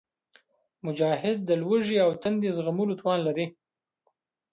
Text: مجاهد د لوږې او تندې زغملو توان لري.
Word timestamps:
مجاهد 0.85 1.37
د 1.49 1.51
لوږې 1.61 1.97
او 2.05 2.09
تندې 2.23 2.49
زغملو 2.57 2.99
توان 3.01 3.19
لري. 3.27 3.45